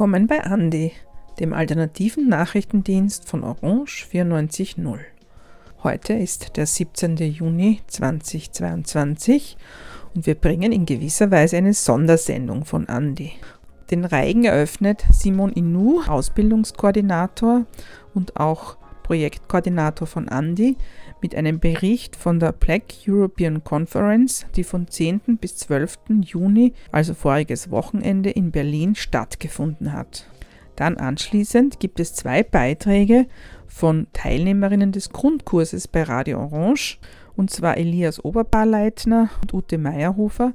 [0.00, 0.92] Willkommen bei Andi,
[1.40, 4.98] dem alternativen Nachrichtendienst von Orange 94.0.
[5.82, 7.18] Heute ist der 17.
[7.18, 9.58] Juni 2022
[10.14, 13.32] und wir bringen in gewisser Weise eine Sondersendung von Andi.
[13.90, 17.66] Den Reigen eröffnet Simon Inu, Ausbildungskoordinator
[18.14, 18.78] und auch
[19.10, 20.76] Projektkoordinator von Andi,
[21.20, 25.38] mit einem Bericht von der Black European Conference, die von 10.
[25.40, 25.98] bis 12.
[26.20, 30.30] Juni, also voriges Wochenende, in Berlin stattgefunden hat.
[30.76, 33.26] Dann anschließend gibt es zwei Beiträge
[33.66, 37.00] von Teilnehmerinnen des Grundkurses bei Radio Orange,
[37.34, 40.52] und zwar Elias Oberbarleitner und Ute Meyerhofer,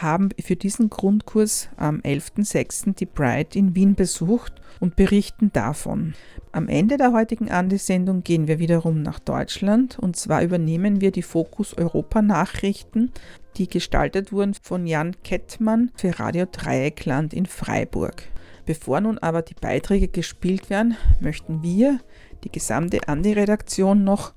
[0.00, 2.94] haben für diesen Grundkurs am 11.06.
[2.94, 6.14] die Pride in Wien besucht und berichten davon.
[6.52, 11.22] Am Ende der heutigen Andi-Sendung gehen wir wiederum nach Deutschland und zwar übernehmen wir die
[11.22, 13.12] Fokus Europa Nachrichten,
[13.56, 18.24] die gestaltet wurden von Jan Kettmann für Radio Dreieckland in Freiburg.
[18.66, 22.00] Bevor nun aber die Beiträge gespielt werden, möchten wir,
[22.44, 24.34] die gesamte Andi-Redaktion, noch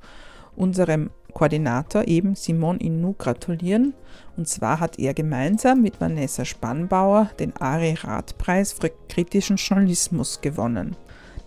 [0.56, 3.94] unserem Koordinator eben Simon Innu gratulieren.
[4.38, 10.96] Und zwar hat er gemeinsam mit Vanessa Spannbauer den Ari Rath-Preis für kritischen Journalismus gewonnen.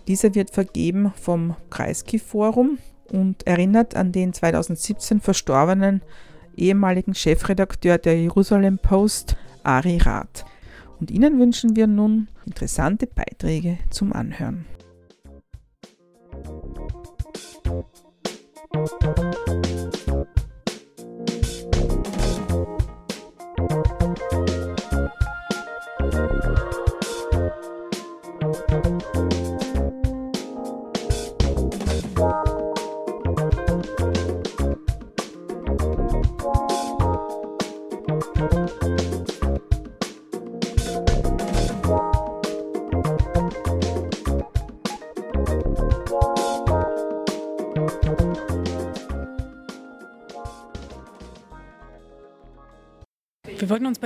[0.07, 2.77] Dieser wird vergeben vom Kreisky-Forum
[3.11, 6.01] und erinnert an den 2017 verstorbenen
[6.55, 10.45] ehemaligen Chefredakteur der Jerusalem Post, Ari Rath.
[11.01, 14.65] Und Ihnen wünschen wir nun interessante Beiträge zum Anhören.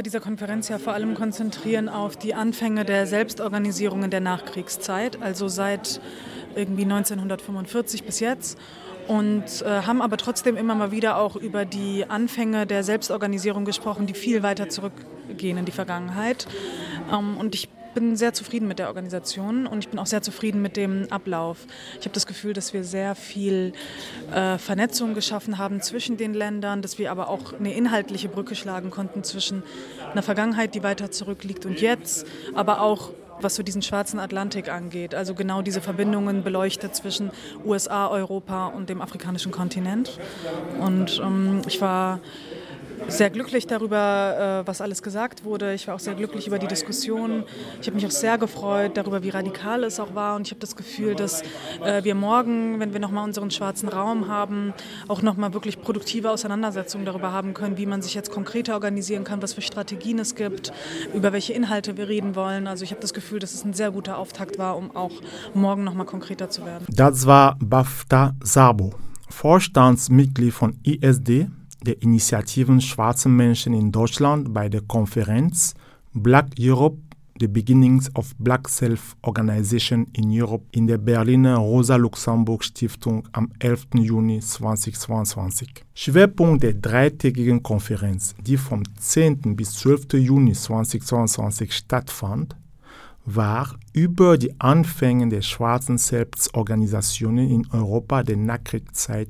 [0.05, 5.47] Dieser Konferenz ja vor allem konzentrieren auf die Anfänge der Selbstorganisierung in der Nachkriegszeit, also
[5.47, 5.99] seit
[6.55, 8.59] irgendwie 1945 bis jetzt.
[9.07, 14.07] Und äh, haben aber trotzdem immer mal wieder auch über die Anfänge der Selbstorganisierung gesprochen,
[14.07, 16.47] die viel weiter zurückgehen in die Vergangenheit.
[17.11, 20.61] Ähm, und ich bin sehr zufrieden mit der Organisation und ich bin auch sehr zufrieden
[20.61, 21.65] mit dem Ablauf.
[21.99, 23.73] Ich habe das Gefühl, dass wir sehr viel
[24.31, 28.91] äh, Vernetzung geschaffen haben zwischen den Ländern, dass wir aber auch eine inhaltliche Brücke schlagen
[28.91, 29.63] konnten zwischen
[30.11, 33.11] einer Vergangenheit, die weiter zurückliegt und jetzt, aber auch
[33.41, 37.31] was so diesen schwarzen Atlantik angeht, also genau diese Verbindungen beleuchtet zwischen
[37.65, 40.19] USA, Europa und dem afrikanischen Kontinent.
[40.79, 42.19] Und ähm, ich war
[43.07, 45.73] sehr glücklich darüber, äh, was alles gesagt wurde.
[45.73, 47.43] Ich war auch sehr glücklich über die Diskussion.
[47.81, 50.35] Ich habe mich auch sehr gefreut darüber, wie radikal es auch war.
[50.35, 51.43] Und ich habe das Gefühl, dass
[51.83, 54.73] äh, wir morgen, wenn wir nochmal unseren schwarzen Raum haben,
[55.07, 59.41] auch nochmal wirklich produktive Auseinandersetzungen darüber haben können, wie man sich jetzt konkreter organisieren kann,
[59.41, 60.73] was für Strategien es gibt,
[61.13, 62.67] über welche Inhalte wir reden wollen.
[62.67, 65.11] Also ich habe das Gefühl, dass es ein sehr guter Auftakt war, um auch
[65.53, 66.85] morgen nochmal konkreter zu werden.
[66.89, 68.93] Das war Bafta Sabo,
[69.29, 71.47] Vorstandsmitglied von ISD
[71.85, 75.73] der Initiativen schwarzer Menschen in Deutschland bei der Konferenz
[76.13, 76.97] Black Europe
[77.37, 83.87] The Beginnings of Black Self-Organization in Europe in der Berliner Rosa-Luxemburg-Stiftung am 11.
[83.95, 85.83] Juni 2022.
[85.93, 89.57] Schwerpunkt der dreitägigen Konferenz, die vom 10.
[89.57, 90.13] bis 12.
[90.13, 92.55] Juni 2022 stattfand,
[93.25, 99.27] war über die Anfänge der schwarzen Selbstorganisationen in Europa der Nachkriegszeit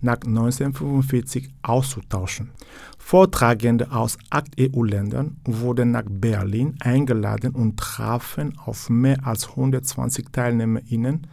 [0.00, 2.50] nach 1945 auszutauschen.
[2.98, 11.26] Vortragende aus acht EU-Ländern wurden nach Berlin eingeladen und trafen auf mehr als 120 TeilnehmerInnen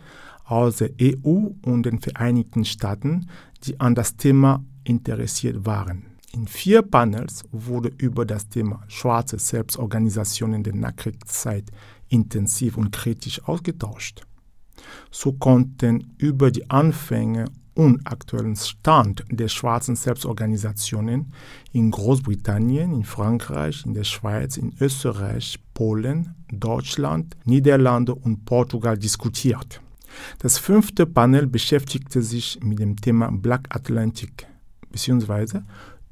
[0.46, 3.28] aus der EU und den Vereinigten Staaten,
[3.64, 6.06] die an das Thema interessiert waren.
[6.32, 11.66] In vier Panels wurde über das Thema schwarze Selbstorganisation in der Nachkriegszeit
[12.10, 14.26] intensiv und kritisch ausgetauscht.
[15.12, 21.34] So konnten über die Anfänge und aktuellen Stand der schwarzen Selbstorganisationen
[21.72, 29.82] in Großbritannien, in Frankreich, in der Schweiz, in Österreich, Polen, Deutschland, Niederlande und Portugal diskutiert.
[30.40, 34.48] Das fünfte Panel beschäftigte sich mit dem Thema Black Atlantic
[34.92, 35.62] bzw.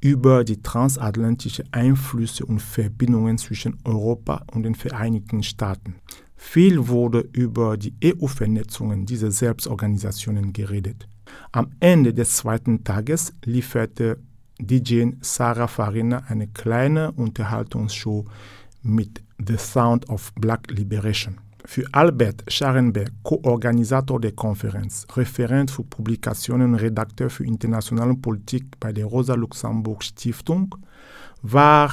[0.00, 5.94] über die transatlantischen Einflüsse und Verbindungen zwischen Europa und den Vereinigten Staaten.
[6.34, 11.06] Viel wurde über die EU-Vernetzungen dieser Selbstorganisationen geredet.
[11.52, 14.18] Am Ende des zweiten Tages lieferte
[14.60, 18.24] DJ Sarah Farina eine kleine Unterhaltungsshow
[18.82, 21.38] mit The Sound of Black Liberation.
[21.64, 28.92] Für Albert Scharenberg, Co-Organisator der Konferenz, Referent für Publikationen und Redakteur für internationale Politik bei
[28.92, 30.74] der Rosa Luxemburg Stiftung,
[31.42, 31.90] war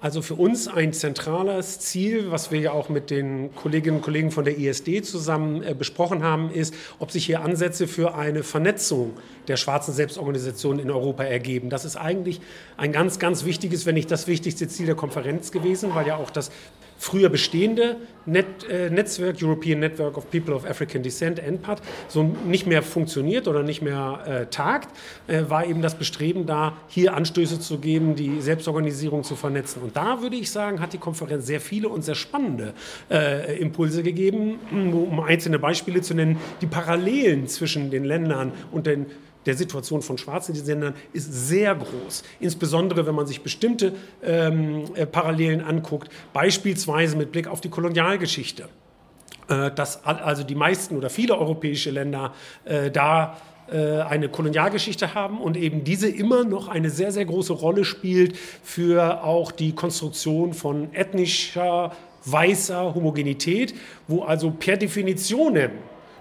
[0.00, 4.30] also für uns ein zentrales Ziel, was wir ja auch mit den Kolleginnen und Kollegen
[4.30, 9.14] von der ISD zusammen äh, besprochen haben, ist, ob sich hier Ansätze für eine Vernetzung
[9.48, 11.68] der schwarzen Selbstorganisationen in Europa ergeben.
[11.68, 12.40] Das ist eigentlich
[12.76, 16.30] ein ganz, ganz wichtiges, wenn nicht das wichtigste Ziel der Konferenz gewesen, weil ja auch
[16.30, 16.50] das
[16.98, 17.96] früher bestehende
[18.26, 23.48] Net, äh, Netzwerk, European Network of People of African Descent, NPAD, so nicht mehr funktioniert
[23.48, 24.88] oder nicht mehr äh, tagt,
[25.28, 29.82] äh, war eben das Bestreben da, hier Anstöße zu geben, die Selbstorganisierung zu vernetzen.
[29.82, 32.74] Und da würde ich sagen, hat die Konferenz sehr viele und sehr spannende
[33.10, 39.06] äh, Impulse gegeben, um einzelne Beispiele zu nennen, die Parallelen zwischen den Ländern und den
[39.48, 42.22] der Situation von Schwarzen in diesen Ländern ist sehr groß.
[42.38, 48.68] Insbesondere, wenn man sich bestimmte ähm, äh, Parallelen anguckt, beispielsweise mit Blick auf die Kolonialgeschichte.
[49.48, 52.34] Äh, dass also die meisten oder viele europäische Länder
[52.66, 53.38] äh, da
[53.72, 58.36] äh, eine Kolonialgeschichte haben und eben diese immer noch eine sehr, sehr große Rolle spielt
[58.36, 61.92] für auch die Konstruktion von ethnischer,
[62.26, 63.74] weißer Homogenität,
[64.06, 65.56] wo also per Definition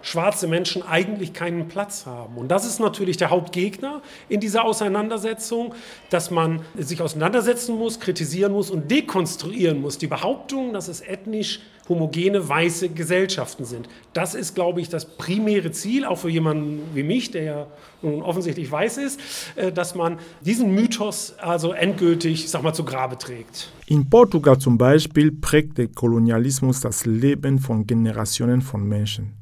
[0.07, 2.37] schwarze Menschen eigentlich keinen Platz haben.
[2.37, 5.75] Und das ist natürlich der Hauptgegner in dieser Auseinandersetzung,
[6.09, 9.97] dass man sich auseinandersetzen muss, kritisieren muss und dekonstruieren muss.
[9.97, 11.59] Die Behauptung, dass es ethnisch
[11.89, 13.89] homogene weiße Gesellschaften sind.
[14.13, 17.67] Das ist, glaube ich, das primäre Ziel, auch für jemanden wie mich, der ja
[18.01, 19.19] nun offensichtlich weiß ist,
[19.55, 23.71] äh, dass man diesen Mythos also endgültig, sag mal, zu Grabe trägt.
[23.87, 29.33] In Portugal zum Beispiel prägt der Kolonialismus das Leben von Generationen von Menschen.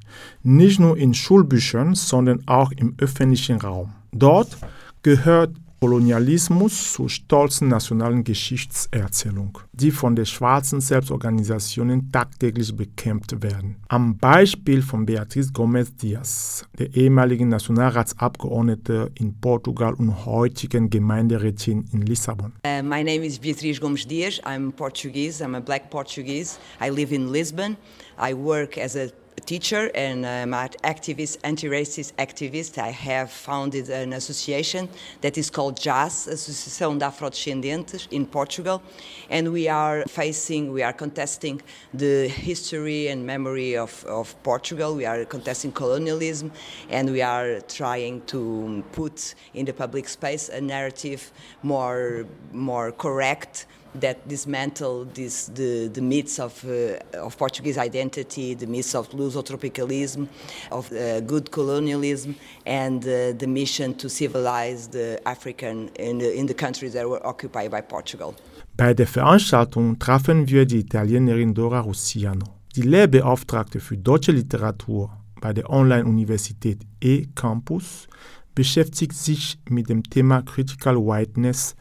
[0.43, 3.93] Nicht nur in Schulbüchern, sondern auch im öffentlichen Raum.
[4.11, 4.57] Dort
[5.01, 5.51] gehört
[5.85, 13.75] Kolonialismus zur stolzen nationalen Geschichtserzählung, die von den schwarzen Selbstorganisationen tagtäglich bekämpft werden.
[13.89, 22.01] Am Beispiel von Beatriz Gomez Diaz, der ehemaligen Nationalratsabgeordnete in Portugal und heutigen Gemeinderätin in
[22.01, 22.53] Lissabon.
[22.65, 24.41] Uh, my name is Beatriz Gomes Diaz.
[24.43, 25.43] I'm Portuguese.
[25.43, 26.57] I'm a black Portuguese.
[26.81, 27.77] I live in Lisbon.
[28.17, 29.11] I work as a
[29.41, 32.77] teacher and um, I'm an activist, anti-racist activist.
[32.77, 34.89] I have founded an association
[35.21, 38.81] that is called JAS, Associação de Afrodescendentes in Portugal.
[39.29, 41.61] And we are facing, we are contesting
[41.93, 44.95] the history and memory of, of Portugal.
[44.95, 46.51] We are contesting colonialism
[46.89, 52.91] and we are trying to um, put in the public space a narrative more, more
[52.91, 53.65] correct
[53.99, 60.27] that dismantle this, the, the myths of, uh, of Portuguese identity, the myths of Lusotropicalism,
[60.71, 66.45] of uh, good colonialism, and uh, the mission to civilize the African in the, in
[66.45, 68.35] the countries that were occupied by Portugal.
[68.77, 72.45] Bei der Veranstaltung trafen wir die Italienerin Dora Rossiano,
[72.75, 75.09] die Lehrbeauftragte für deutsche Literatur
[75.39, 78.07] bei der Online-Universität E-Campus,
[78.53, 81.75] beschäftigt sich mit dem Thema Critical Whiteness,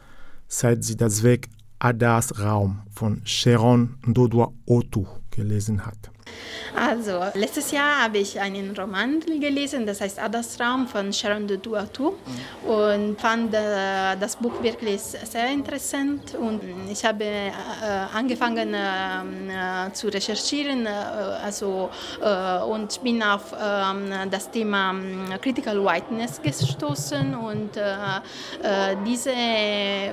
[0.47, 1.47] seit sie das Werk
[1.79, 6.11] Adas Raum von Sharon Ndodwa Otu gelesen hat.
[6.75, 11.57] Also, letztes Jahr habe ich einen Roman gelesen, das heißt Adas Raum von Sharon de
[11.57, 12.15] Duatu
[12.65, 16.35] und fand äh, das Buch wirklich sehr interessant.
[16.35, 16.61] Und
[16.91, 17.51] ich habe äh,
[18.13, 21.89] angefangen äh, zu recherchieren also,
[22.69, 27.35] und bin auf ähm, das Thema ähm, Critical Whiteness gestoßen.
[27.35, 27.71] Und
[29.05, 29.33] diese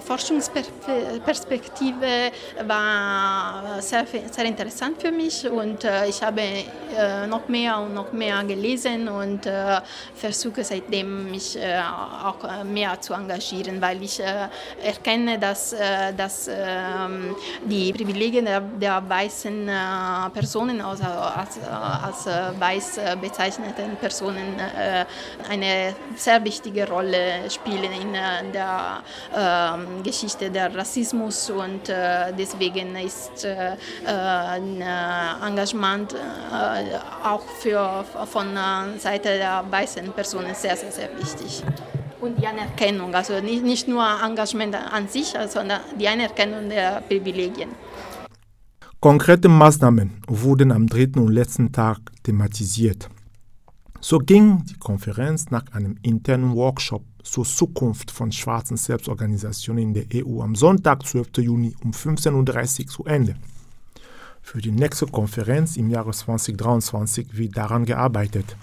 [0.00, 2.32] Forschungsperspektive
[2.66, 5.48] war sehr, sehr interessant für mich.
[5.48, 9.80] Und ich habe äh, noch mehr und noch mehr gelesen und äh,
[10.14, 11.80] versuche seitdem mich äh,
[12.28, 14.48] auch äh, mehr zu engagieren, weil ich äh,
[14.84, 19.70] erkenne, dass, äh, dass ähm, die Privilegien der, der weißen
[20.34, 21.58] Personen, also als,
[22.06, 22.26] als
[22.58, 24.56] weiß bezeichneten Personen,
[25.48, 28.12] eine sehr wichtige Rolle spielen in
[28.52, 29.02] der
[29.36, 33.46] ähm, Geschichte der Rassismus und deswegen ist
[34.06, 34.82] ein
[35.46, 41.62] Engagement äh, auch für, von äh, Seite der weißen Personen sehr, sehr, sehr wichtig.
[42.20, 47.70] Und die Anerkennung, also nicht, nicht nur Engagement an sich, sondern die Anerkennung der Privilegien.
[49.00, 53.08] Konkrete Maßnahmen wurden am dritten und letzten Tag thematisiert.
[54.00, 60.06] So ging die Konferenz nach einem internen Workshop zur Zukunft von schwarzen Selbstorganisationen in der
[60.24, 61.38] EU am Sonntag, 12.
[61.38, 63.36] Juni um 15.30 Uhr zu Ende.
[64.42, 68.56] Für die nächste Konferenz im Jahre 2023 wird daran gearbeitet.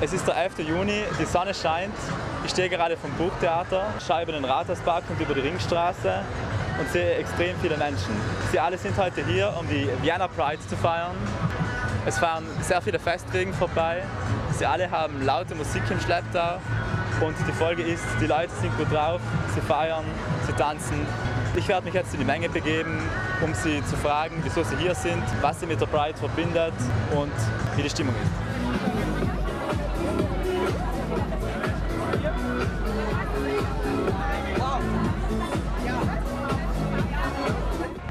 [0.00, 0.58] Es ist der 11.
[0.60, 1.94] Juni, die Sonne scheint.
[2.44, 6.24] Ich stehe gerade vom Burgtheater, schaue über den Rathauspark und über die Ringstraße
[6.80, 8.14] und sehe extrem viele Menschen.
[8.50, 11.14] Sie alle sind heute hier, um die Vienna Pride zu feiern.
[12.08, 14.02] Es fahren sehr viele Festwegen vorbei.
[14.52, 16.54] Sie alle haben laute Musik im Schlepptau.
[17.20, 19.20] Und die Folge ist, die Leute sind gut drauf,
[19.54, 20.06] sie feiern,
[20.46, 21.06] sie tanzen.
[21.54, 22.98] Ich werde mich jetzt in die Menge begeben,
[23.44, 26.72] um sie zu fragen, wieso sie hier sind, was sie mit der Pride verbindet
[27.14, 27.30] und
[27.76, 28.32] wie die Stimmung ist.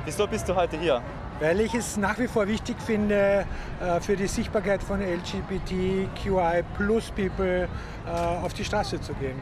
[0.06, 1.02] Wieso bist du heute hier?
[1.40, 3.46] Weil ich es nach wie vor wichtig finde,
[3.80, 7.68] äh, für die Sichtbarkeit von LGBTQI plus People
[8.08, 9.40] äh, auf die Straße zu gehen.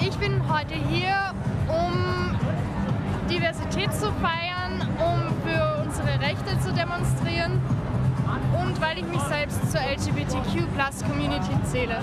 [0.00, 1.34] Ich bin heute hier,
[1.68, 2.38] um
[3.28, 7.60] Diversität zu feiern, um für unsere Rechte zu demonstrieren
[8.58, 12.00] und weil ich mich selbst zur LGBTQ plus Community zähle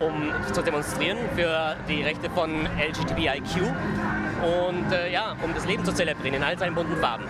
[0.00, 3.62] um zu demonstrieren für die Rechte von LGBTIQ
[4.42, 7.24] und äh, ja, um das Leben zu zelebrieren in all seinen bunten Farben.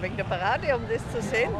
[0.00, 1.50] Wegen der Parade, um das zu sehen.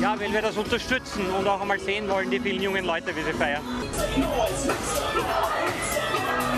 [0.00, 3.22] Ja, weil wir das unterstützen und auch einmal sehen wollen, die vielen jungen Leute, wie
[3.22, 3.60] sie feiern.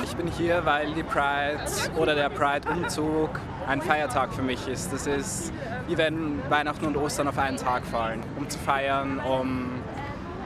[0.04, 1.60] Ich bin hier, weil die Pride
[1.96, 4.92] oder der Pride-Umzug ein Feiertag für mich ist.
[4.92, 5.52] Das ist
[5.88, 9.70] wie wenn Weihnachten und Ostern auf einen Tag fallen, um zu feiern, um,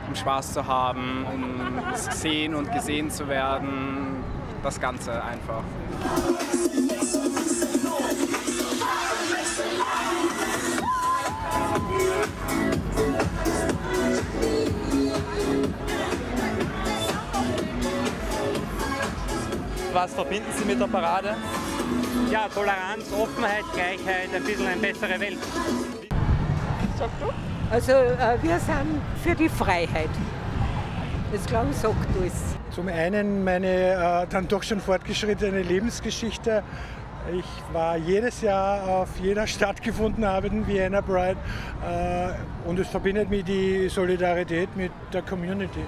[0.09, 4.25] um Spaß zu haben, um gesehen und gesehen zu werden.
[4.63, 5.63] Das Ganze einfach.
[19.93, 21.37] Was verbinden Sie mit der Parade?
[22.37, 25.39] Ja, Toleranz, Offenheit, Gleichheit, ein bisschen eine bessere Welt.
[26.99, 27.33] Sag du?
[27.71, 30.11] Also äh, wir sind für die Freiheit.
[31.33, 32.35] Das glaube ich sagt alles.
[32.73, 36.63] Zum einen meine äh, dann doch schon fortgeschrittene Lebensgeschichte.
[37.33, 41.39] Ich war jedes Jahr auf jeder stattgefundenen Vienna Pride
[41.89, 45.81] äh, und es verbindet mich die Solidarität mit der Community.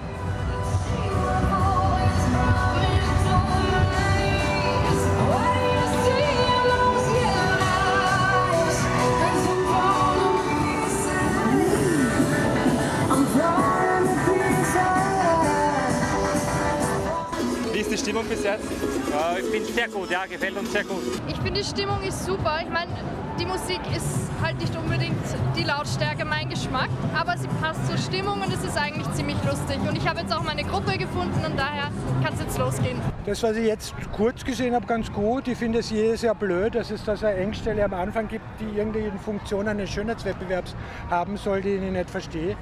[18.18, 18.64] Stimmung bis jetzt?
[18.64, 21.02] Äh, ich finde es sehr gut, ja, gefällt uns sehr gut.
[21.28, 22.58] Ich finde, die Stimmung ist super.
[22.62, 22.90] Ich meine,
[23.38, 25.14] die Musik ist halt nicht unbedingt
[25.56, 29.78] die Lautstärke mein Geschmack, aber sie passt zur Stimmung und es ist eigentlich ziemlich lustig.
[29.88, 31.90] Und ich habe jetzt auch meine Gruppe gefunden und daher
[32.24, 32.98] kann es jetzt losgehen.
[33.26, 35.46] Das, was ich jetzt kurz gesehen habe, ganz gut.
[35.46, 38.44] Ich finde es jedes Jahr blöd, dass es da so eine Engstelle am Anfang gibt,
[38.60, 40.74] die irgendwie in Funktion eines Schönheitswettbewerbs
[41.10, 42.56] haben soll, die ich nicht verstehe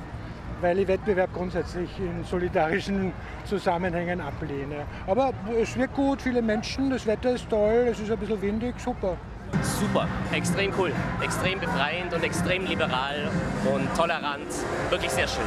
[0.61, 3.13] weil ich Wettbewerb grundsätzlich in solidarischen
[3.45, 4.87] Zusammenhängen ablehne.
[5.07, 8.75] Aber es wird gut, viele Menschen, das Wetter ist toll, es ist ein bisschen windig,
[8.79, 9.17] super.
[9.63, 13.29] Super, extrem cool, extrem befreiend und extrem liberal
[13.73, 14.47] und tolerant,
[14.91, 15.45] wirklich sehr schön.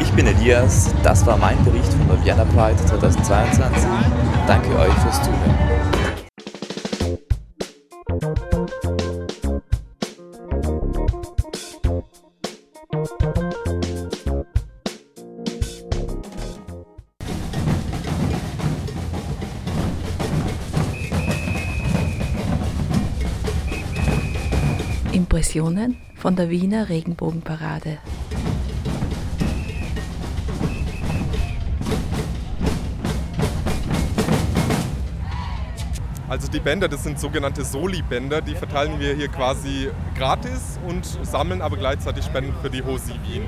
[0.00, 3.88] Ich bin Elias, das war mein Bericht von der Vienna Pride 2022.
[4.46, 5.97] Danke euch fürs Zuhören.
[25.12, 27.98] Impressionen von der Wiener Regenbogenparade.
[36.28, 41.62] Also die Bänder, das sind sogenannte Soli-Bänder, die verteilen wir hier quasi gratis und sammeln
[41.62, 43.44] aber gleichzeitig Spenden für die Hosi Wien.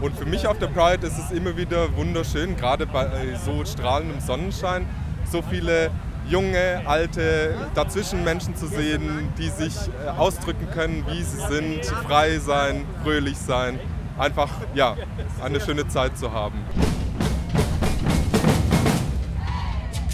[0.00, 3.08] Und für mich auf der Pride ist es immer wieder wunderschön, gerade bei
[3.44, 4.86] so strahlendem Sonnenschein,
[5.32, 5.90] so viele
[6.28, 12.38] junge, alte, dazwischen Menschen zu sehen, die sich äh, ausdrücken können, wie sie sind, frei
[12.38, 13.80] sein, fröhlich sein.
[14.16, 14.96] Einfach, ja,
[15.42, 16.60] eine schöne Zeit zu haben.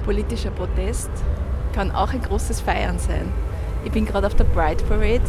[0.04, 1.10] Politischer Protest
[1.78, 3.32] kann auch ein großes Feiern sein.
[3.84, 5.22] Ich bin gerade auf der Pride Parade.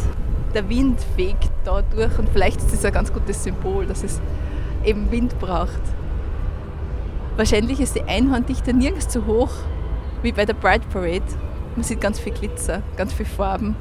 [0.52, 4.20] Der Wind fegt da durch und vielleicht ist das ein ganz gutes Symbol, dass es
[4.84, 5.80] eben Wind braucht.
[7.36, 9.52] Wahrscheinlich ist die Einhorndichte nirgends zu hoch
[10.22, 11.22] wie bei der Pride Parade.
[11.76, 13.76] Man sieht ganz viel Glitzer, ganz viel Farben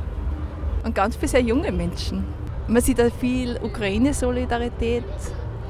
[0.83, 2.23] und ganz viele sehr junge Menschen.
[2.67, 5.05] Man sieht auch viel Ukraine-Solidarität,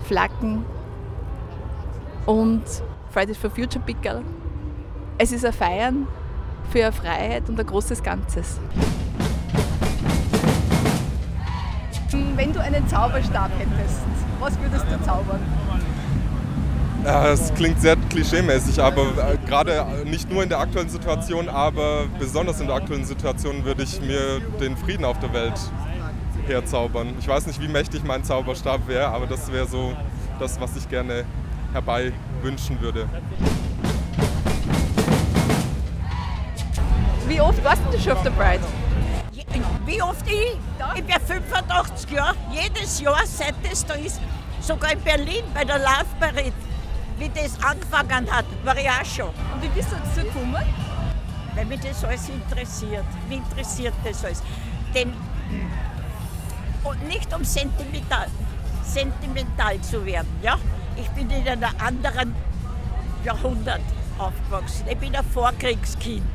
[0.03, 0.65] Flaggen.
[2.25, 2.63] und
[3.11, 4.21] Fridays for Future Pickel.
[5.17, 6.05] Es ist ein Feiern
[6.69, 8.59] für eine Freiheit und ein großes Ganzes.
[12.35, 13.99] Wenn du einen Zauberstab hättest,
[14.39, 15.41] was würdest du zaubern?
[17.03, 22.59] Es klingt sehr klischeemäßig, aber äh, gerade nicht nur in der aktuellen Situation, aber besonders
[22.59, 25.59] in der aktuellen Situation würde ich mir den Frieden auf der Welt
[26.45, 27.13] herzaubern.
[27.19, 29.93] Ich weiß nicht, wie mächtig mein Zauberstab wäre, aber das wäre so
[30.39, 31.23] das, was ich gerne
[31.73, 32.11] herbei
[32.41, 33.07] wünschen würde.
[37.29, 38.63] Wie oft warst du schon auf der Pride?
[39.85, 40.57] Wie oft ich?
[40.95, 44.19] Ich bin 85 Jahre, jedes Jahr, seit es da ist,
[44.59, 46.53] sogar in Berlin bei der Love Parade,
[47.19, 49.27] wie das angefangen hat, war ich auch schon.
[49.27, 50.55] Und wie bist du dazu gekommen?
[51.53, 53.05] Weil mich das alles interessiert.
[53.27, 54.41] Mich interessiert das alles.
[54.95, 55.13] Denn,
[56.83, 58.25] und nicht um sentimental,
[58.83, 60.29] sentimental zu werden.
[60.41, 60.57] Ja?
[60.95, 62.33] Ich bin in einem anderen
[63.23, 63.81] Jahrhundert
[64.17, 64.87] aufgewachsen.
[64.89, 66.25] Ich bin ein Vorkriegskind.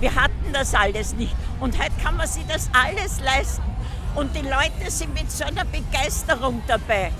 [0.00, 1.34] Wir hatten das alles nicht.
[1.60, 3.62] Und heute kann man sich das alles leisten.
[4.14, 7.10] Und die Leute sind mit so einer Begeisterung dabei.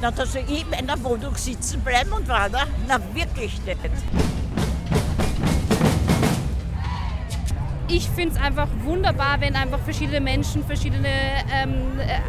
[0.00, 2.48] Na, dass ich in meiner Wohnung sitzen bleiben und da?
[2.86, 3.78] Na, wirklich nicht.
[7.88, 11.08] Ich finde es einfach wunderbar, wenn einfach verschiedene Menschen, verschiedene
[11.52, 12.20] ähm, äh,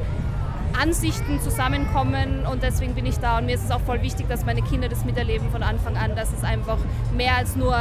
[0.81, 3.38] Ansichten zusammenkommen und deswegen bin ich da.
[3.38, 6.15] Und mir ist es auch voll wichtig, dass meine Kinder das miterleben von Anfang an,
[6.15, 6.77] dass es einfach
[7.15, 7.75] mehr als nur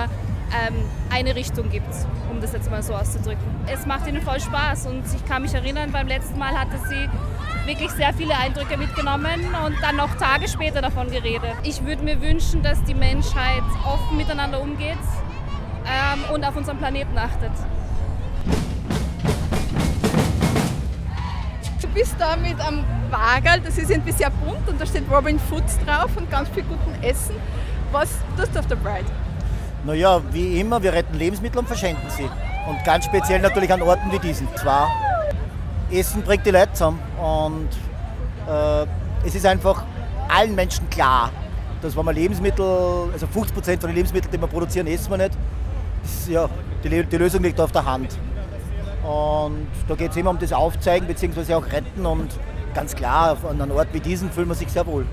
[0.52, 0.74] ähm,
[1.10, 1.94] eine Richtung gibt,
[2.30, 3.44] um das jetzt mal so auszudrücken.
[3.66, 7.08] Es macht ihnen voll Spaß und ich kann mich erinnern, beim letzten Mal hatte sie
[7.66, 11.54] wirklich sehr viele Eindrücke mitgenommen und dann noch Tage später davon geredet.
[11.64, 14.96] Ich würde mir wünschen, dass die Menschheit offen miteinander umgeht
[15.84, 17.52] ähm, und auf unseren Planeten achtet.
[21.82, 25.38] Du bist da mit einem Wagel, das ist irgendwie sehr bunt und da steht Robin
[25.38, 27.34] Foods drauf und ganz viel guten Essen.
[27.92, 29.06] Was tust du auf der Pride?
[29.88, 32.28] Naja, wie immer, wir retten Lebensmittel und verschenken sie.
[32.68, 34.46] Und ganz speziell natürlich an Orten wie diesen.
[34.54, 34.90] Zwar,
[35.90, 37.70] Essen bringt die Leute zusammen und
[38.46, 38.86] äh,
[39.26, 39.82] es ist einfach
[40.28, 41.30] allen Menschen klar,
[41.80, 42.66] dass wenn man Lebensmittel,
[43.14, 45.38] also 50 Prozent von den Lebensmitteln, die wir produzieren, essen wir nicht.
[46.04, 46.50] Ist, ja,
[46.84, 48.18] die, die Lösung liegt auf der Hand.
[49.02, 51.54] Und da geht es immer um das Aufzeigen bzw.
[51.54, 52.28] auch Retten und
[52.74, 55.06] ganz klar, an einem Ort wie diesem fühlt man sich sehr wohl.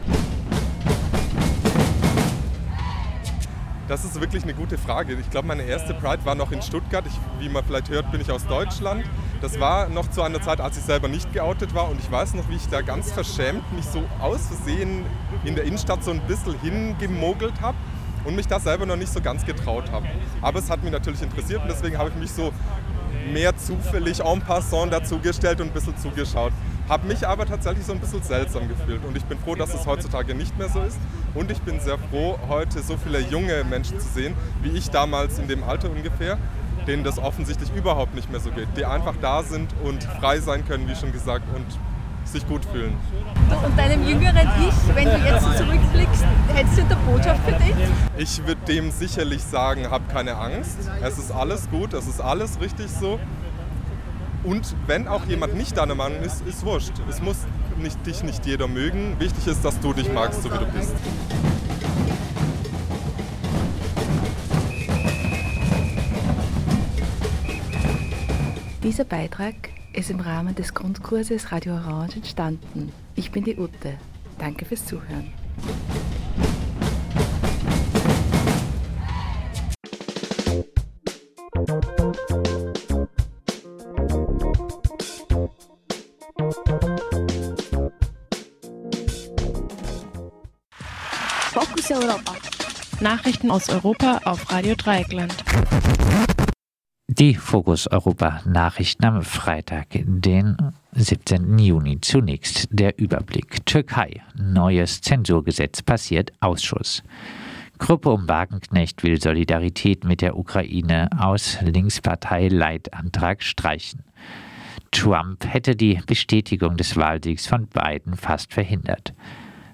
[3.87, 5.13] Das ist wirklich eine gute Frage.
[5.13, 7.05] Ich glaube, meine erste Pride war noch in Stuttgart.
[7.05, 9.03] Ich, wie man vielleicht hört, bin ich aus Deutschland.
[9.41, 11.89] Das war noch zu einer Zeit, als ich selber nicht geoutet war.
[11.89, 15.05] Und ich weiß noch, wie ich da ganz verschämt mich so aus Versehen
[15.43, 17.77] in der Innenstadt so ein bisschen hingemogelt habe
[18.23, 20.07] und mich da selber noch nicht so ganz getraut habe.
[20.41, 22.51] Aber es hat mich natürlich interessiert und deswegen habe ich mich so
[23.31, 26.53] mehr zufällig en passant dazugestellt und ein bisschen zugeschaut.
[26.87, 29.87] Habe mich aber tatsächlich so ein bisschen seltsam gefühlt und ich bin froh, dass es
[29.87, 30.99] heutzutage nicht mehr so ist.
[31.33, 35.39] Und ich bin sehr froh, heute so viele junge Menschen zu sehen, wie ich damals
[35.39, 36.37] in dem Alter ungefähr,
[36.85, 40.63] denen das offensichtlich überhaupt nicht mehr so geht, die einfach da sind und frei sein
[40.67, 41.65] können, wie schon gesagt, und
[42.23, 42.95] sich gut fühlen.
[43.65, 47.75] Und deinem jüngeren Ich, wenn du jetzt zurückblickst, hättest du eine Botschaft für dich?
[48.17, 50.77] Ich würde dem sicherlich sagen, hab keine Angst.
[51.01, 53.19] Es ist alles gut, es ist alles richtig so.
[54.45, 56.93] Und wenn auch jemand nicht deiner Meinung ist, ist wurscht.
[57.09, 57.37] Es muss
[57.77, 59.19] nicht, dich nicht jeder mögen.
[59.19, 60.93] Wichtig ist, dass du dich magst, so wie du bist.
[68.83, 69.55] Dieser Beitrag
[69.93, 72.91] ist im Rahmen des Grundkurses Radio Orange entstanden.
[73.15, 73.97] Ich bin die Ute.
[74.37, 75.33] Danke fürs Zuhören.
[93.05, 95.31] Nachrichten aus Europa auf Radio Dreieckland.
[97.07, 100.57] Die Fokus Europa Nachrichten am Freitag, den
[100.93, 101.59] 17.
[101.59, 102.01] Juni.
[102.01, 103.63] Zunächst der Überblick.
[103.67, 104.23] Türkei.
[104.35, 107.03] Neues Zensurgesetz passiert Ausschuss.
[107.77, 114.03] Gruppe um Wagenknecht will Solidarität mit der Ukraine aus Linkspartei Leitantrag streichen.
[114.89, 119.13] Trump hätte die Bestätigung des Wahlsiegs von Biden fast verhindert.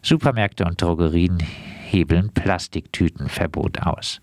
[0.03, 4.19] Supermärkte und Drogerien hebeln Plastiktütenverbot aus.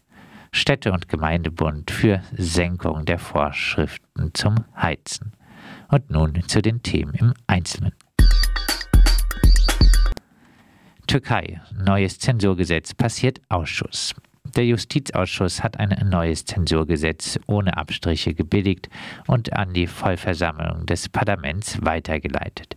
[0.50, 5.32] Städte- und Gemeindebund für Senkung der Vorschriften zum Heizen.
[5.88, 7.92] Und nun zu den Themen im Einzelnen.
[11.06, 11.60] Türkei.
[11.72, 14.14] Neues Zensurgesetz passiert Ausschuss.
[14.56, 18.88] Der Justizausschuss hat ein neues Zensurgesetz ohne Abstriche gebilligt
[19.26, 22.76] und an die Vollversammlung des Parlaments weitergeleitet.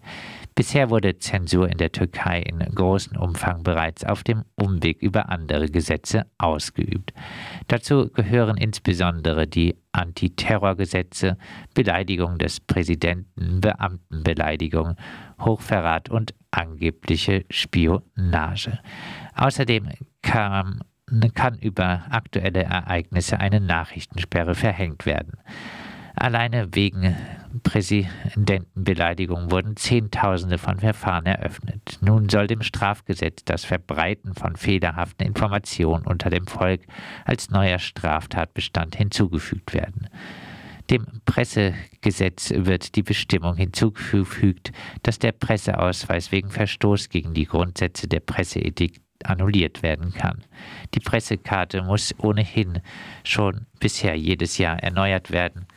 [0.62, 5.66] Bisher wurde Zensur in der Türkei in großem Umfang bereits auf dem Umweg über andere
[5.66, 7.14] Gesetze ausgeübt.
[7.68, 11.40] Dazu gehören insbesondere die Antiterrorgesetze,
[11.74, 14.98] Beleidigung des Präsidenten, Beamtenbeleidigung,
[15.40, 18.78] Hochverrat und angebliche Spionage.
[19.34, 19.90] Außerdem
[20.22, 20.82] kam,
[21.34, 25.40] kann über aktuelle Ereignisse eine Nachrichtensperre verhängt werden.
[26.14, 27.16] Alleine wegen
[27.60, 32.00] Präsidentenbeleidigung wurden Zehntausende von Verfahren eröffnet.
[32.02, 36.82] Nun soll dem Strafgesetz das Verbreiten von fehlerhaften Informationen unter dem Volk
[37.26, 40.08] als neuer Straftatbestand hinzugefügt werden.
[40.90, 44.72] Dem Pressegesetz wird die Bestimmung hinzugefügt,
[45.04, 50.44] dass der Presseausweis wegen Verstoß gegen die Grundsätze der Presseethik annulliert werden kann.
[50.94, 52.80] Die Pressekarte muss ohnehin
[53.24, 55.68] schon bisher jedes Jahr erneuert werden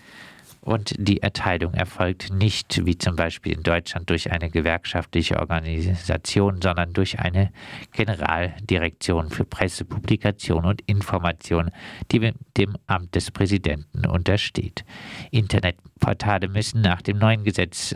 [0.65, 6.95] und die Erteilung erfolgt nicht, wie zum Beispiel in Deutschland, durch eine gewerkschaftliche Organisation, sondern
[6.95, 7.53] durch eine
[7.93, 11.71] Generaldirektion für Presse, Publikation und Information,
[12.11, 14.85] die dem Amt des Präsidenten untersteht.
[15.31, 17.95] Internetportale müssen nach dem neuen Gesetz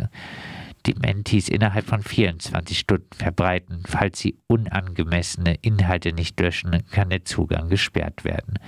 [0.87, 3.83] die Mentis innerhalb von 24 Stunden verbreiten.
[3.87, 8.59] Falls sie unangemessene Inhalte nicht löschen, kann der Zugang gesperrt werden.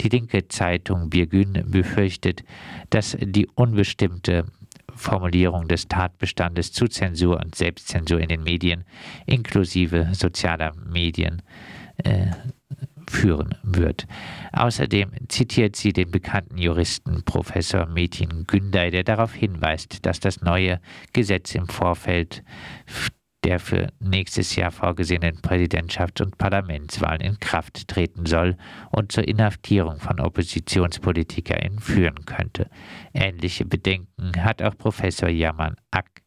[0.00, 2.44] Die linke Zeitung Birgün befürchtet,
[2.90, 4.46] dass die unbestimmte
[4.94, 8.84] Formulierung des Tatbestandes zu Zensur und Selbstzensur in den Medien
[9.26, 11.42] inklusive sozialer Medien
[11.98, 12.30] äh,
[13.16, 14.06] führen wird.
[14.52, 20.80] Außerdem zitiert sie den bekannten Juristen Professor Metin Günday, der darauf hinweist, dass das neue
[21.12, 22.44] Gesetz im Vorfeld
[23.44, 28.56] der für nächstes Jahr vorgesehenen Präsidentschafts- und Parlamentswahlen in Kraft treten soll
[28.90, 32.68] und zur Inhaftierung von OppositionspolitikerInnen führen könnte.
[33.14, 36.25] Ähnliche Bedenken hat auch Professor Yaman Ak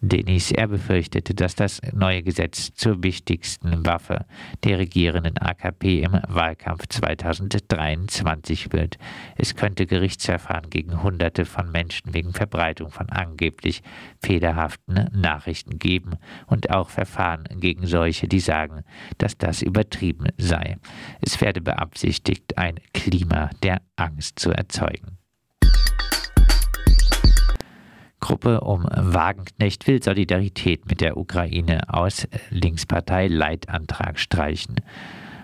[0.00, 4.26] Denis, er befürchtete, dass das neue Gesetz zur wichtigsten Waffe
[4.62, 8.96] der regierenden AKP im Wahlkampf 2023 wird.
[9.36, 13.82] Es könnte Gerichtsverfahren gegen Hunderte von Menschen wegen Verbreitung von angeblich
[14.22, 16.12] fehlerhaften Nachrichten geben
[16.46, 18.84] und auch Verfahren gegen solche, die sagen,
[19.18, 20.76] dass das übertrieben sei.
[21.20, 25.17] Es werde beabsichtigt, ein Klima der Angst zu erzeugen.
[28.20, 34.76] Gruppe um Wagenknecht will Solidarität mit der Ukraine aus Linkspartei Leitantrag streichen.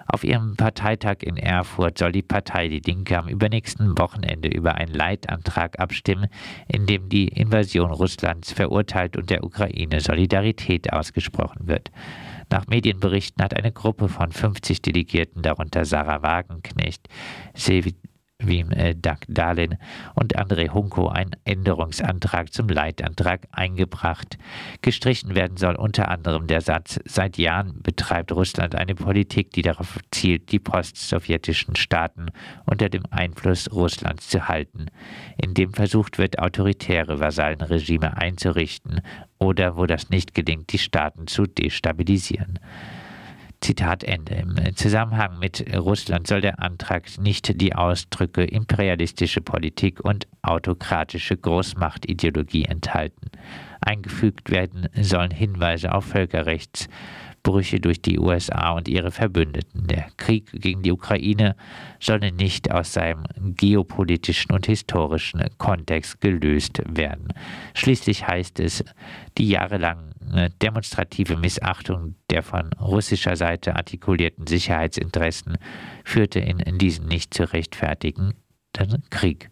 [0.06, 4.92] Auf ihrem Parteitag in Erfurt soll die Partei Die Linke am übernächsten Wochenende über einen
[4.92, 6.28] Leitantrag abstimmen,
[6.68, 11.90] in dem die Invasion Russlands verurteilt und der Ukraine Solidarität ausgesprochen wird.
[12.50, 17.08] Nach Medienberichten hat eine Gruppe von 50 Delegierten, darunter Sarah Wagenknecht,
[18.46, 18.94] Wim äh,
[19.28, 19.78] Dahlin
[20.14, 24.38] und André Hunko einen Änderungsantrag zum Leitantrag eingebracht.
[24.83, 29.98] Gestrichen werden soll unter anderem der Satz, seit Jahren betreibt Russland eine Politik, die darauf
[30.11, 32.26] zielt, die postsowjetischen Staaten
[32.66, 34.87] unter dem Einfluss Russlands zu halten,
[35.40, 39.00] indem versucht wird, autoritäre Vasallenregime einzurichten
[39.38, 42.59] oder, wo das nicht gelingt, die Staaten zu destabilisieren.
[43.64, 44.35] Zitat Ende.
[44.35, 52.66] Im Zusammenhang mit Russland soll der Antrag nicht die Ausdrücke imperialistische Politik und autokratische Großmachtideologie
[52.66, 53.31] enthalten.
[53.81, 56.05] Eingefügt werden sollen Hinweise auf
[57.44, 59.87] Völkerrechtsbrüche durch die USA und ihre Verbündeten.
[59.87, 61.57] Der Krieg gegen die Ukraine
[62.00, 63.24] solle nicht aus seinem
[63.57, 67.28] geopolitischen und historischen Kontext gelöst werden.
[67.74, 68.85] Schließlich heißt es,
[69.38, 70.11] die jahrelang
[70.62, 75.59] demonstrative Missachtung der von russischer Seite artikulierten Sicherheitsinteressen
[76.02, 78.33] führte in, in diesen nicht zu rechtfertigen
[79.11, 79.50] Krieg.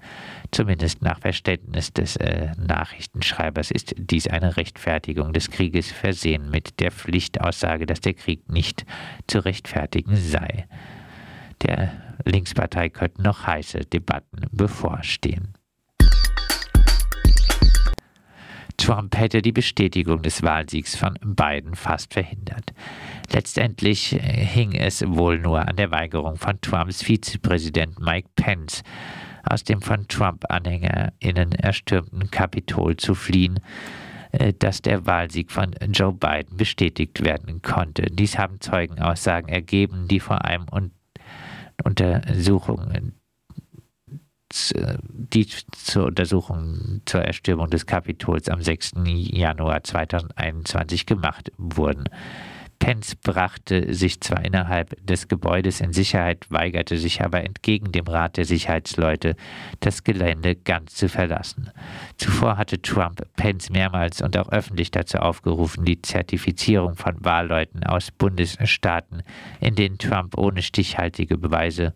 [0.53, 6.93] Zumindest nach Verständnis des äh, Nachrichtenschreibers ist dies eine Rechtfertigung des Krieges versehen mit der
[6.93, 8.85] Pflichtaussage, dass der Krieg nicht
[9.27, 10.67] zu rechtfertigen sei.
[11.63, 11.93] Der
[12.27, 15.55] Linkspartei könnten noch heiße Debatten bevorstehen.
[18.77, 22.75] Trump hätte die Bestätigung des Wahlsiegs von Biden fast verhindert.
[23.33, 28.83] Letztendlich äh, hing es wohl nur an der Weigerung von Trumps Vizepräsident Mike Pence,
[29.45, 33.61] aus dem von Trump-AnhängerInnen erstürmten Kapitol zu fliehen,
[34.33, 38.03] äh, dass der Wahlsieg von Joe Biden bestätigt werden konnte.
[38.03, 40.67] Dies haben Zeugenaussagen ergeben, die vor allem
[41.85, 43.15] Untersuchungen
[45.13, 48.93] die zur Untersuchung zur Erstürmung des Kapitols am 6.
[49.07, 52.05] Januar 2021 gemacht wurden.
[52.83, 58.37] Pence brachte sich zwar innerhalb des Gebäudes in Sicherheit, weigerte sich aber entgegen dem Rat
[58.37, 59.37] der Sicherheitsleute,
[59.79, 61.71] das Gelände ganz zu verlassen.
[62.17, 68.11] Zuvor hatte Trump Pence mehrmals und auch öffentlich dazu aufgerufen, die Zertifizierung von Wahlleuten aus
[68.11, 69.23] Bundesstaaten,
[69.61, 71.95] in denen Trump ohne stichhaltige Beweise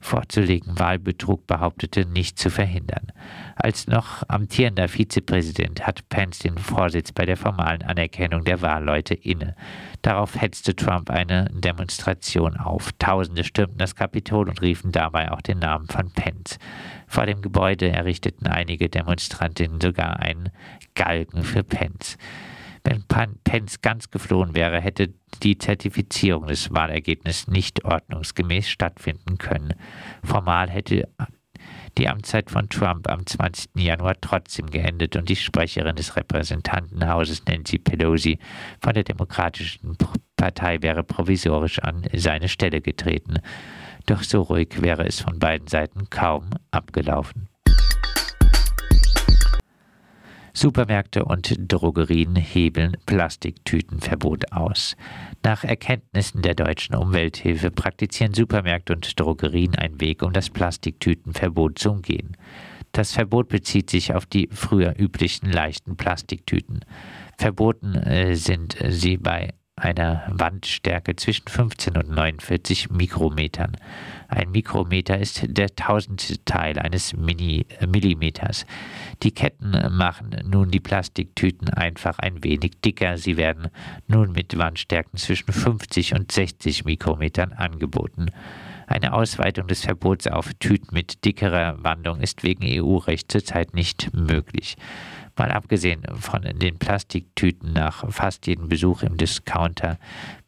[0.00, 3.12] vorzulegen Wahlbetrug behauptete, nicht zu verhindern.
[3.54, 9.54] Als noch amtierender Vizepräsident hat Pence den Vorsitz bei der formalen Anerkennung der Wahlleute inne.
[10.02, 12.90] Darauf hetzte Trump eine Demonstration auf.
[12.98, 16.58] Tausende stürmten das Kapitol und riefen dabei auch den Namen von Pence.
[17.06, 20.50] Vor dem Gebäude errichteten einige Demonstrantinnen sogar einen
[20.94, 22.16] Galgen für Pence.
[22.84, 25.12] Wenn Pence ganz geflohen wäre, hätte
[25.42, 29.74] die Zertifizierung des Wahlergebnisses nicht ordnungsgemäß stattfinden können.
[30.24, 31.08] Formal hätte
[31.98, 33.70] die Amtszeit von Trump am 20.
[33.76, 38.38] Januar trotzdem geendet und die Sprecherin des Repräsentantenhauses Nancy Pelosi
[38.80, 39.96] von der Demokratischen
[40.36, 43.40] Partei wäre provisorisch an seine Stelle getreten.
[44.06, 47.49] Doch so ruhig wäre es von beiden Seiten kaum abgelaufen.
[50.60, 54.94] Supermärkte und Drogerien hebeln Plastiktütenverbot aus.
[55.42, 61.92] Nach Erkenntnissen der deutschen Umwelthilfe praktizieren Supermärkte und Drogerien einen Weg, um das Plastiktütenverbot zu
[61.92, 62.36] umgehen.
[62.92, 66.84] Das Verbot bezieht sich auf die früher üblichen leichten Plastiktüten.
[67.38, 73.76] Verboten äh, sind sie bei einer Wandstärke zwischen 15 und 49 Mikrometern.
[74.28, 78.66] Ein Mikrometer ist der Tausendteil eines Mini Millimeters.
[79.22, 83.18] Die Ketten machen nun die Plastiktüten einfach ein wenig dicker.
[83.18, 83.68] Sie werden
[84.06, 88.26] nun mit Wandstärken zwischen 50 und 60 Mikrometern angeboten.
[88.86, 94.76] Eine Ausweitung des Verbots auf Tüten mit dickerer Wandung ist wegen EU-Recht zurzeit nicht möglich.
[95.40, 99.98] Mal abgesehen von den Plastiktüten nach fast jedem Besuch im Discounter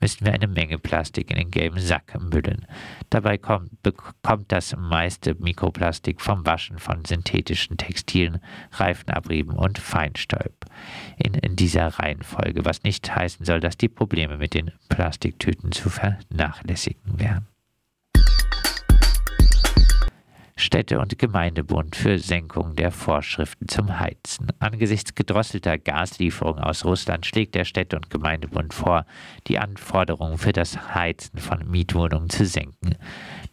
[0.01, 2.67] müssen wir eine Menge Plastik in den gelben Sack müllen.
[3.09, 10.67] Dabei kommt, bekommt das meiste Mikroplastik vom Waschen von synthetischen Textilien, Reifenabrieben und Feinstaub.
[11.17, 15.89] In, in dieser Reihenfolge, was nicht heißen soll, dass die Probleme mit den Plastiktüten zu
[15.89, 17.47] vernachlässigen wären.
[20.63, 24.49] Städte- und Gemeindebund für Senkung der Vorschriften zum Heizen.
[24.61, 29.05] Angesichts gedrosselter Gaslieferungen aus Russland schlägt der Städte- und Gemeindebund vor,
[29.49, 32.95] die Anforderungen für das Heizen von Mietwohnungen zu senken.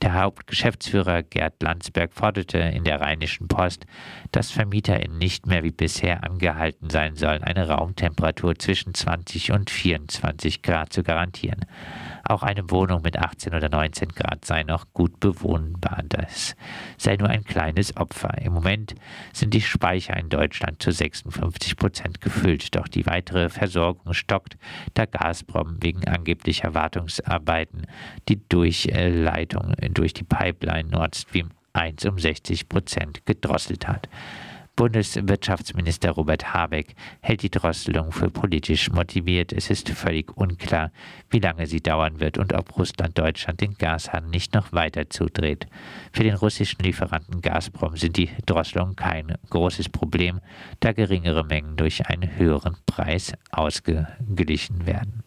[0.04, 3.86] Der Hauptgeschäftsführer Gerd Landsberg forderte in der Rheinischen Post,
[4.32, 10.62] dass VermieterInnen nicht mehr wie bisher angehalten sein sollen, eine Raumtemperatur zwischen 20 und 24
[10.62, 11.66] Grad zu garantieren.
[12.30, 16.04] Auch eine Wohnung mit 18 oder 19 Grad sei noch gut bewohnbar.
[16.08, 16.56] Das
[16.96, 18.38] sei nur ein kleines Opfer.
[18.40, 18.94] Im Moment
[19.34, 24.60] sind die Speicher in Deutschland zu 56 Prozent gefüllt, doch die weitere Versorgung stockt,
[24.94, 27.88] da Gazprom wegen angeblicher Wartungsarbeiten
[28.28, 34.08] die Durchleitung durch die Pipeline Nord Stream 1 um 60 Prozent gedrosselt hat.
[34.80, 39.52] Bundeswirtschaftsminister Robert Habeck hält die Drosselung für politisch motiviert.
[39.52, 40.94] Es ist völlig unklar,
[41.30, 45.68] wie lange sie dauern wird und ob Russland Deutschland den Gashahn nicht noch weiter zudreht.
[46.14, 50.40] Für den russischen Lieferanten Gazprom sind die Drosselungen kein großes Problem,
[50.80, 55.24] da geringere Mengen durch einen höheren Preis ausgeglichen werden.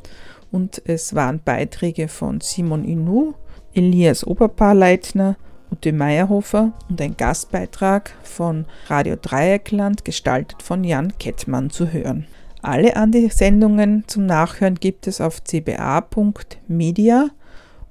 [0.51, 3.33] und es waren Beiträge von Simon Inu,
[3.73, 5.35] Elias Oberpaarleitner,
[5.71, 12.27] Ute Meyerhofer und ein Gastbeitrag von Radio Dreieckland, gestaltet von Jan Kettmann zu hören.
[12.61, 17.29] Alle Andi-Sendungen zum Nachhören gibt es auf cba.media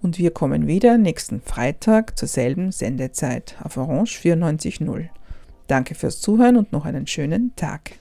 [0.03, 5.09] und wir kommen wieder nächsten Freitag zur selben Sendezeit auf Orange 94.0.
[5.67, 7.99] Danke fürs Zuhören und noch einen schönen Tag.